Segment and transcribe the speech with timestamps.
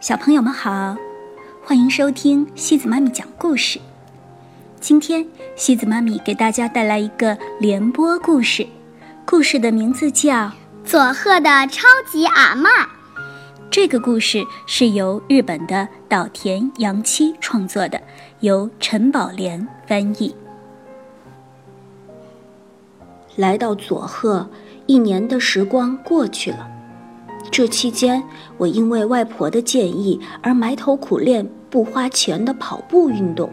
[0.00, 0.96] 小朋友们好，
[1.64, 3.80] 欢迎收听西子妈咪讲故事。
[4.78, 5.26] 今天
[5.56, 8.64] 西子妈咪给大家带来一个联播故事，
[9.26, 10.30] 故事的名字叫
[10.84, 12.62] 《佐贺的超级阿嬷》。
[13.72, 18.00] 这个故事是由日本的岛田洋七创作的，
[18.38, 20.32] 由陈宝莲翻译。
[23.34, 24.48] 来到佐贺，
[24.86, 26.68] 一年的时光过去了。
[27.58, 28.22] 这期间，
[28.56, 33.50] 我因为外婆的建议而埋头苦练不花钱的跑步运动，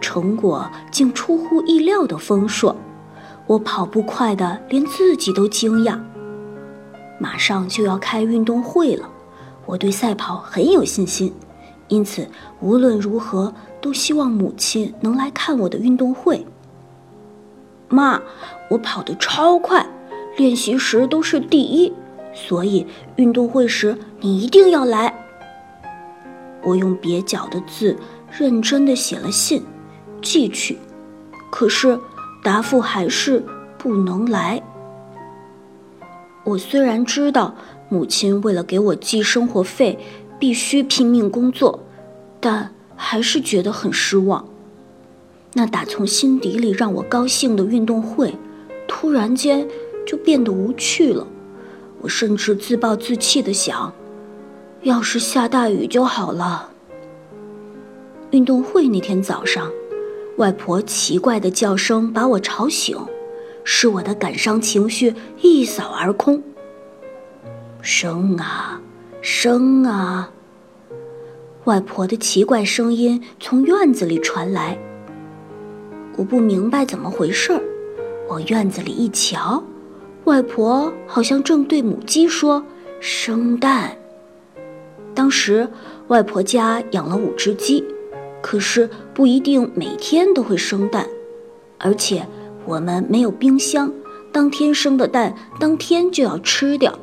[0.00, 2.76] 成果竟出乎意料的丰硕。
[3.48, 5.98] 我跑步快的连自己都惊讶。
[7.18, 9.10] 马上就要开运动会了，
[9.66, 11.32] 我对赛跑很有信心，
[11.88, 12.28] 因此
[12.60, 16.46] 无论如何都希望母亲能来看我的运动会。
[17.88, 18.22] 妈，
[18.68, 19.84] 我跑得超快，
[20.36, 21.92] 练习时都是第一。
[22.32, 25.14] 所以运动会时你一定要来。
[26.62, 27.96] 我用蹩脚的字
[28.30, 29.62] 认真的写了信，
[30.20, 30.78] 寄去，
[31.50, 31.98] 可是
[32.42, 33.42] 答复还是
[33.78, 34.62] 不能来。
[36.44, 37.54] 我虽然知道
[37.88, 39.98] 母亲为了给我寄生活费
[40.38, 41.80] 必须拼命工作，
[42.40, 44.46] 但还是觉得很失望。
[45.54, 48.34] 那打从心底里让我高兴的运动会，
[48.86, 49.66] 突然间
[50.06, 51.26] 就变得无趣了。
[52.00, 53.92] 我甚至自暴自弃的想，
[54.82, 56.70] 要是下大雨就好了。
[58.30, 59.70] 运动会那天早上，
[60.36, 62.96] 外婆奇怪的叫声把我吵醒，
[63.64, 66.42] 使我的感伤情绪一扫而空。
[67.82, 68.80] 生啊，
[69.20, 70.30] 生啊！
[71.64, 74.78] 外婆的奇怪声音从院子里传来。
[76.16, 77.62] 我不明白怎么回事儿，
[78.28, 79.62] 往院子里一瞧。
[80.30, 82.64] 外婆好像正对母鸡说
[83.02, 83.96] ：“生蛋。”
[85.12, 85.68] 当时
[86.06, 87.84] 外婆家养了五只鸡，
[88.40, 91.04] 可是不一定每天都会生蛋，
[91.78, 92.28] 而且
[92.64, 93.92] 我们没有冰箱，
[94.30, 96.96] 当天生的蛋当天就要吃掉。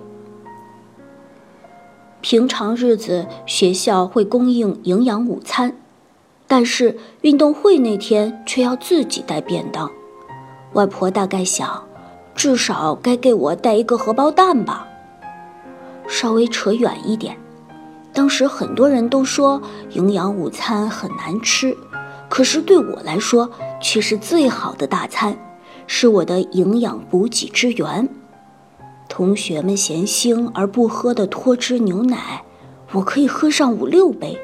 [2.21, 5.75] 平常日子学校会供应营养午餐，
[6.47, 9.91] 但是运动会那天却要自己带便当。
[10.71, 11.86] 外婆大概想。
[12.37, 14.87] 至少该给我带一个荷包蛋吧。
[16.07, 17.35] 稍微扯远一点，
[18.13, 19.61] 当时很多人都说
[19.91, 21.75] 营养午餐很难吃，
[22.29, 23.49] 可是对我来说
[23.81, 25.35] 却是最好的大餐，
[25.87, 28.07] 是我的营养补给之源。
[29.09, 32.43] 同学们嫌腥而不喝的脱脂牛奶，
[32.91, 34.37] 我可以喝上五六杯；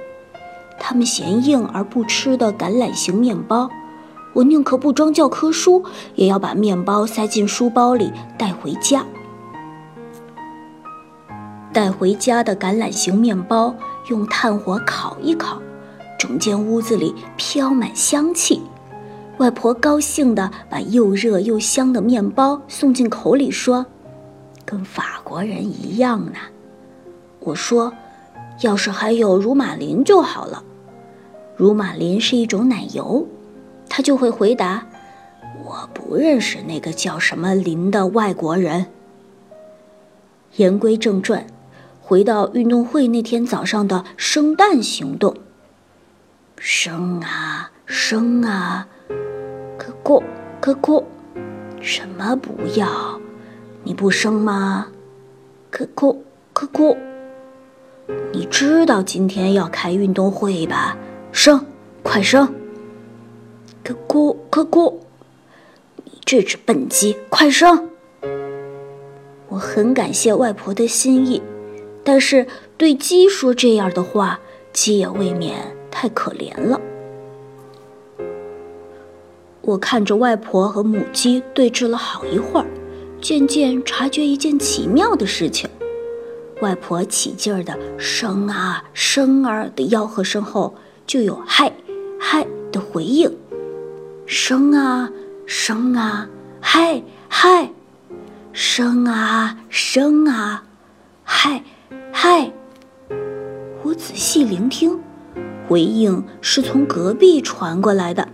[0.79, 3.69] 他们嫌硬而不吃的橄榄型面包。
[4.33, 5.83] 我宁可不装教科书，
[6.15, 9.05] 也要把面包塞进书包里带回家。
[11.71, 13.73] 带回家的橄榄型面包
[14.09, 15.61] 用炭火烤一烤，
[16.19, 18.61] 整间屋子里飘满香气。
[19.37, 23.85] 外婆高兴地把又热又香的面包送进口里，说
[24.63, 26.33] ：“跟法国人一样呢。”
[27.41, 27.91] 我说
[28.61, 30.63] ：“要是还有乳马林就好了。”
[31.57, 33.27] 乳马林是一种奶油。
[33.95, 34.87] 他就会回答
[35.63, 38.87] ：“我不认识那个叫什么林的外国人。”
[40.57, 41.45] 言归正传，
[42.01, 45.35] 回到运动会那天早上的生蛋行动。
[46.57, 48.87] 生啊生啊，
[49.77, 50.23] 可哭
[50.59, 51.05] 可哭，
[51.79, 53.21] 什么不要？
[53.83, 54.87] 你不生吗？
[55.69, 56.97] 可哭可哭，
[58.31, 60.97] 你知道今天要开运动会吧？
[61.31, 61.63] 生，
[62.01, 62.51] 快生！
[64.13, 64.93] 可咕咕，
[66.05, 67.89] 你这只笨鸡，快生！
[69.47, 71.41] 我很感谢外婆的心意，
[72.03, 72.45] 但是
[72.77, 74.39] 对鸡说这样的话，
[74.71, 76.79] 鸡也未免太可怜了。
[79.61, 82.67] 我看着外婆和母鸡对峙了好一会儿，
[83.19, 85.67] 渐渐察觉一件奇妙的事情：
[86.61, 90.75] 外婆起劲儿的生啊生儿的吆喝声后，
[91.07, 91.73] 就有嗨
[92.19, 93.35] 嗨的回应。
[94.25, 95.09] 生啊
[95.45, 96.27] 生啊，
[96.61, 97.69] 嗨嗨，
[98.53, 100.63] 生啊生啊，
[101.23, 101.61] 嗨
[102.11, 102.51] 嗨。
[103.83, 104.97] 我仔细聆听，
[105.67, 108.29] 回应是从隔壁传过来的。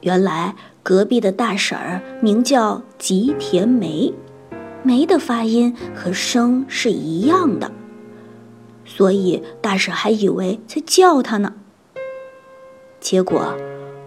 [0.00, 4.12] 原来隔壁的大婶儿名叫吉田梅，
[4.82, 7.70] 梅的发音和生是一样的，
[8.84, 11.54] 所以大婶还以为在叫她呢。
[12.98, 13.56] 结果。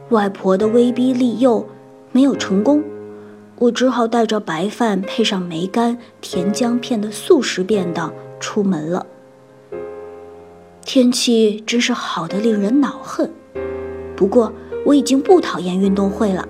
[0.10, 1.68] 外婆的威逼利诱
[2.12, 2.84] 没有成功，
[3.60, 9.06] 我只好带着白饭配上梅干、甜姜片的素食便当出门了。
[10.84, 13.32] 天气真是好的令人恼恨。
[14.16, 14.52] 不过
[14.86, 16.48] 我已经不讨厌运动会了。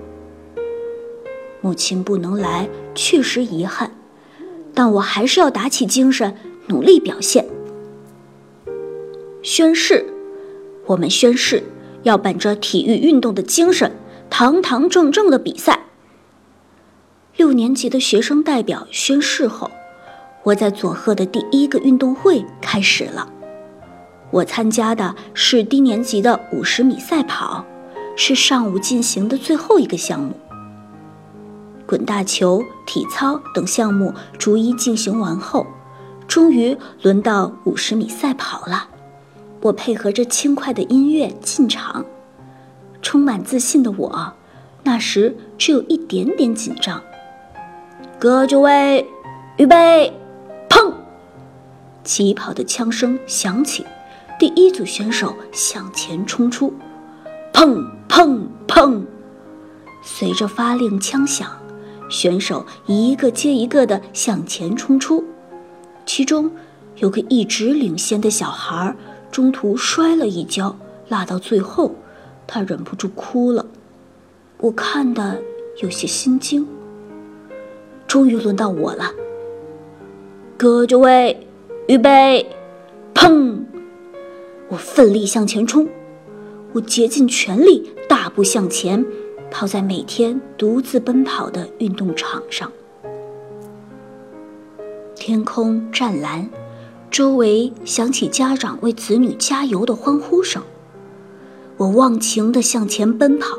[1.60, 3.92] 母亲不能来，确实遗憾，
[4.72, 6.34] 但我还是要打起精神，
[6.68, 7.46] 努力表现。
[9.42, 10.06] 宣誓，
[10.86, 11.62] 我们宣誓
[12.02, 13.92] 要本着体育运动的精神，
[14.28, 15.80] 堂堂正正的比赛。
[17.36, 19.70] 六年级的学生代表宣誓后，
[20.42, 23.28] 我在佐贺的第一个运动会开始了。
[24.30, 27.64] 我参加的是低年级的五十米赛跑，
[28.14, 30.34] 是上午进行的最后一个项目。
[31.86, 35.66] 滚大球、体操等项目逐一进行完后，
[36.28, 38.89] 终于轮到五十米赛跑了。
[39.62, 42.04] 我配合着轻快的音乐进场，
[43.02, 44.32] 充满自信的我，
[44.84, 47.02] 那时只有一点点紧张。
[48.18, 49.06] 各就位，
[49.58, 50.12] 预备，
[50.68, 50.92] 砰！
[52.04, 53.84] 起跑的枪声响起，
[54.38, 56.72] 第一组选手向前冲出，
[57.52, 59.02] 砰砰砰！
[60.02, 61.50] 随着发令枪响，
[62.08, 65.22] 选手一个接一个的向前冲出，
[66.06, 66.50] 其中
[66.96, 68.96] 有个一直领先的小孩儿。
[69.30, 70.76] 中途摔了一跤，
[71.08, 71.94] 落到最后，
[72.46, 73.66] 他忍不住哭了。
[74.58, 75.40] 我看的
[75.82, 76.66] 有些心惊。
[78.06, 79.12] 终于轮到我了，
[80.56, 81.46] 各就位，
[81.86, 82.44] 预备，
[83.14, 83.60] 砰！
[84.68, 85.88] 我奋力向前冲，
[86.72, 89.06] 我竭尽全力，大步向前，
[89.48, 92.72] 跑在每天独自奔跑的运动场上。
[95.14, 96.50] 天空湛蓝。
[97.10, 100.62] 周围响起家长为子女加油的欢呼声，
[101.76, 103.58] 我忘情地向前奔跑，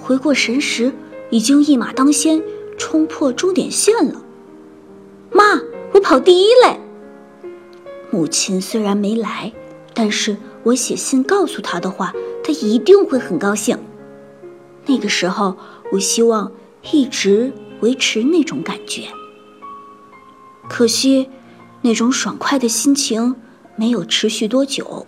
[0.00, 0.92] 回过神时，
[1.30, 2.42] 已经一马当先，
[2.76, 4.24] 冲破终点线了。
[5.30, 5.60] 妈，
[5.92, 6.80] 我跑第一嘞！
[8.10, 9.52] 母亲虽然没来，
[9.94, 12.12] 但是我写信告诉她的话，
[12.42, 13.78] 她一定会很高兴。
[14.86, 15.56] 那个时候，
[15.92, 16.50] 我希望
[16.90, 19.04] 一直维持那种感觉。
[20.68, 21.28] 可惜。
[21.82, 23.36] 那种爽快的心情
[23.76, 25.06] 没有持续多久。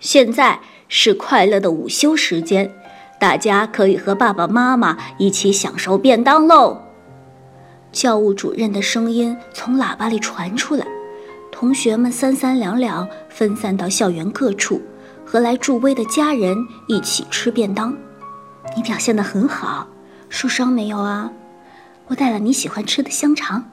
[0.00, 2.72] 现在是快乐的午休时间，
[3.20, 6.82] 大家可以和爸爸妈妈一起享受便当喽。
[7.92, 10.86] 教务主任的声音从喇叭里传出来，
[11.50, 14.80] 同学们三三两两分散到校园各处，
[15.24, 16.56] 和来助威的家人
[16.88, 17.96] 一起吃便当。
[18.76, 19.86] 你表现得很好，
[20.28, 21.30] 受伤没有啊？
[22.06, 23.64] 我带了你喜欢吃的香肠。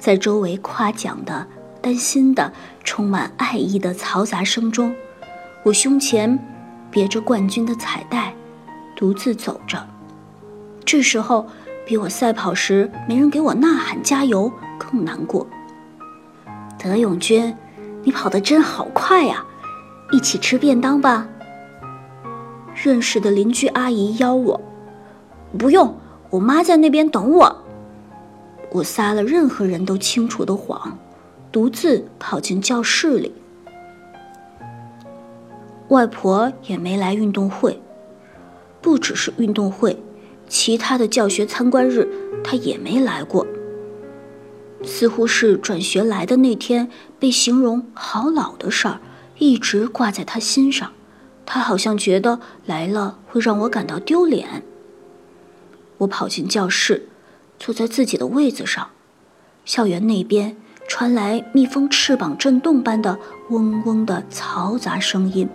[0.00, 1.46] 在周围夸奖的、
[1.82, 2.50] 担心的、
[2.82, 4.94] 充满爱意的嘈杂声中，
[5.62, 6.38] 我胸前
[6.90, 8.34] 别着冠军的彩带，
[8.96, 9.86] 独自走着。
[10.86, 11.46] 这时候，
[11.86, 15.46] 比我赛跑时没人给我呐喊加油更难过。
[16.78, 17.54] 德永君，
[18.02, 19.44] 你跑得真好快呀！
[20.12, 21.28] 一起吃便当吧。
[22.74, 24.60] 认识的邻居阿姨邀我，
[25.58, 25.94] 不用，
[26.30, 27.64] 我妈在那边等我。
[28.72, 30.96] 我撒了任何人都清楚的谎，
[31.50, 33.32] 独自跑进教室里。
[35.88, 37.80] 外婆也没来运动会，
[38.80, 40.00] 不只是运动会，
[40.48, 42.08] 其他的教学参观日
[42.44, 43.44] 她也没来过。
[44.84, 46.88] 似乎是转学来的那天
[47.18, 49.00] 被形容好老的事儿
[49.38, 50.92] 一直挂在她心上，
[51.44, 54.62] 她好像觉得来了会让我感到丢脸。
[55.98, 57.08] 我跑进教室。
[57.60, 58.88] 坐在自己的位子上，
[59.66, 60.56] 校园那边
[60.88, 63.18] 传来蜜蜂翅膀震动般的
[63.50, 65.46] 嗡嗡的嘈杂声音。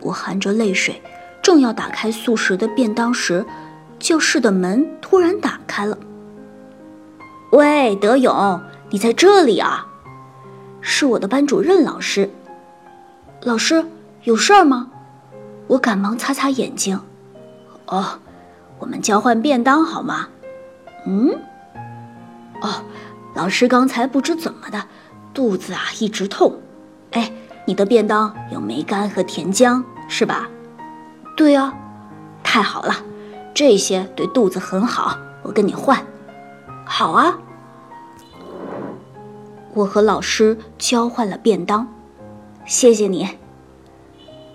[0.00, 1.02] 我含着泪水，
[1.42, 3.42] 正要打开素食的便当时，
[3.98, 5.96] 教室的门突然打开了。
[7.52, 9.86] 喂，德勇，你在这里啊？
[10.82, 12.28] 是我的班主任老师。
[13.44, 13.82] 老师，
[14.24, 14.90] 有事儿吗？
[15.68, 17.00] 我赶忙擦擦眼睛。
[17.86, 18.18] 哦，
[18.78, 20.28] 我们交换便当好吗？
[21.04, 21.30] 嗯，
[22.60, 22.84] 哦，
[23.34, 24.84] 老师刚才不知怎么的，
[25.34, 26.60] 肚子啊一直痛。
[27.10, 27.30] 哎，
[27.66, 30.48] 你的便当有梅干和甜姜是吧？
[31.36, 31.74] 对呀，
[32.42, 32.94] 太好了，
[33.52, 36.06] 这些对肚子很好，我跟你换。
[36.84, 37.38] 好啊，
[39.74, 41.88] 我和老师交换了便当，
[42.64, 43.38] 谢谢你。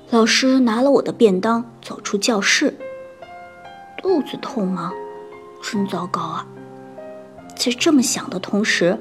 [0.10, 2.78] 老师拿了我的便当走出教室。
[3.98, 4.94] 肚子痛吗？
[5.62, 6.48] 真糟糕啊！
[7.56, 8.98] 在这么想的同时，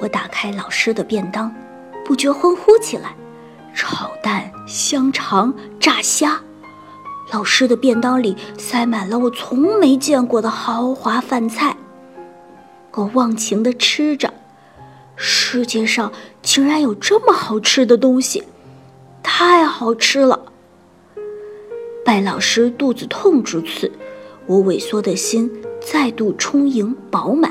[0.00, 1.54] 我打开老师的便当，
[2.04, 3.14] 不觉欢呼起来：
[3.74, 6.40] 炒蛋、香肠、炸虾。
[7.32, 11.76] 老师的便当里塞满了我从没见过的豪华饭菜。
[12.94, 14.32] 我忘情地吃着，
[15.14, 16.10] 世界上
[16.42, 18.42] 竟然有这么好吃的东西，
[19.22, 20.40] 太好吃了！
[22.04, 23.92] 拜老师肚子痛之赐，
[24.46, 25.50] 我萎缩的心
[25.90, 27.50] 再度充盈饱满，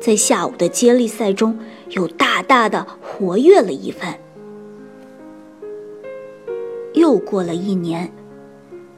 [0.00, 1.56] 在下午的接力赛中
[1.90, 4.18] 又大大的活跃了一番。
[6.92, 8.12] 又过了一年，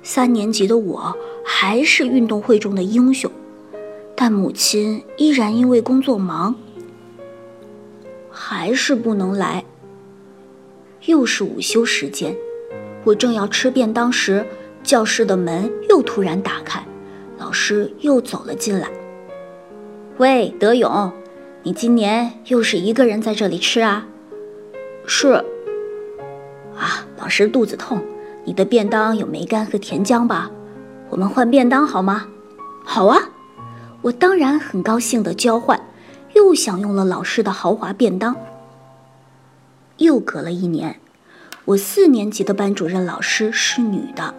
[0.02, 3.30] 三年级的我还是运动会中的英雄，
[4.16, 6.54] 但母亲依然因为工作忙。
[8.30, 9.62] 还是不能来。
[11.04, 12.34] 又是午休时间，
[13.04, 14.46] 我正要吃便当时，
[14.82, 16.82] 教室的门又突然打开，
[17.54, 18.90] 师又走了进来。
[20.18, 21.10] 喂，德勇，
[21.62, 24.06] 你今年又是一个人在这里吃啊？
[25.06, 25.42] 是。
[26.76, 28.02] 啊，老师肚子痛，
[28.44, 30.50] 你的便当有梅干和甜浆吧？
[31.08, 32.26] 我们换便当好吗？
[32.84, 33.18] 好啊，
[34.02, 35.80] 我当然很高兴的交换。
[36.34, 38.34] 又享用了老师的豪华便当。
[39.98, 40.98] 又隔了一年，
[41.64, 44.34] 我四年级的班主任老师是女的。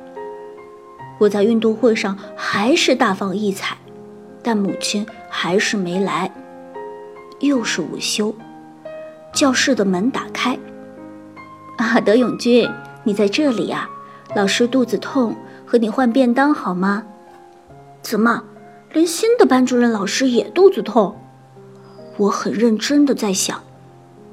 [1.18, 3.78] 我在运动会上还是大放异彩，
[4.44, 6.32] 但母亲还是没来。
[7.40, 8.34] 又是午休，
[9.34, 10.58] 教室的门打开。
[11.78, 12.70] 啊，德永君，
[13.04, 13.90] 你在这里呀？
[14.36, 17.04] 老师肚子痛，和你换便当好吗？
[18.02, 18.44] 怎么，
[18.94, 21.16] 连新的班主任老师也肚子痛？
[22.18, 23.62] 我很认真的在想，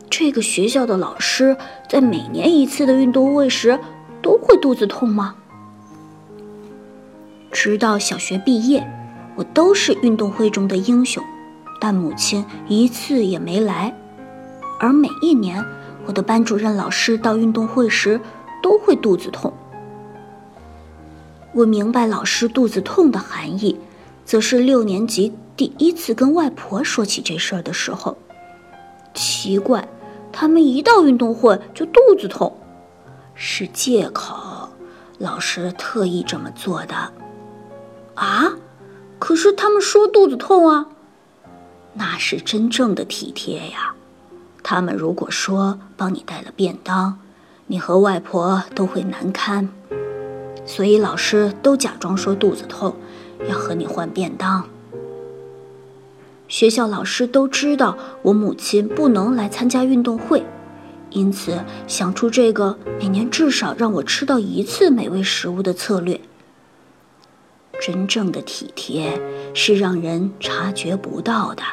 [0.08, 1.56] 这个学校的老师
[1.88, 3.78] 在每年一次的运动会时
[4.20, 5.34] 都会肚子痛吗？
[7.52, 8.84] 直到小学毕业，
[9.36, 11.22] 我都是运动会中的英雄，
[11.80, 13.94] 但母亲一次也没来。
[14.80, 15.64] 而每一年，
[16.06, 18.20] 我的班主任老师到运动会时
[18.62, 19.52] 都会肚子痛。
[21.52, 23.78] 我明白老师肚子痛的含义。
[24.24, 28.16] 则是六年级第一次跟外婆说起这事儿的时候，
[29.14, 29.86] 奇怪，
[30.30, 32.56] 他们一到运动会就肚子痛，
[33.34, 34.68] 是借口，
[35.18, 37.12] 老师特意这么做的。
[38.14, 38.52] 啊，
[39.18, 40.86] 可是他们说肚子痛啊，
[41.94, 43.94] 那是真正的体贴呀。
[44.62, 47.18] 他们如果说帮你带了便当，
[47.66, 49.68] 你和外婆都会难堪，
[50.64, 52.94] 所以老师都假装说肚子痛。
[53.48, 54.68] 要和你换便当。
[56.46, 60.44] 学校老师都知道我母亲不能来参加运动会，
[61.10, 66.20] 因此想出这个每年至少让我吃到一次美味食物的策略。
[67.84, 69.20] 真正的体贴
[69.54, 71.64] 是让人察觉不到的，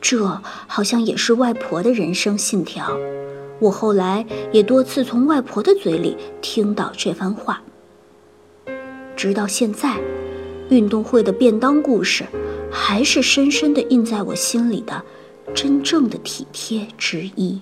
[0.00, 2.90] 这好像也是外婆的人生信条。
[3.60, 7.62] 我后来也多次从外婆的嘴里听到这番话，
[9.14, 9.96] 直到现在。
[10.70, 12.24] 运动会的便当故事，
[12.72, 15.04] 还是深深地印在我心里的
[15.54, 17.60] 真正的体贴之一。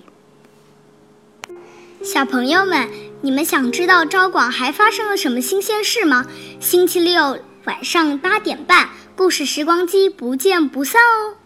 [2.01, 2.89] 小朋友们，
[3.25, 6.25] 你们想知道昭广还发生了什么新鲜事吗？
[6.59, 11.42] 星期六晚上八点半，故事时光机不见不散哦。